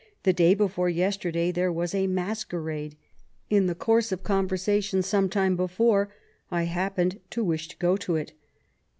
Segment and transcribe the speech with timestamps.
[0.23, 2.95] The day before yesterday there was a masquerade;
[3.51, 6.11] in the course of con versation some time before,
[6.49, 8.33] I happened to wish to go to it.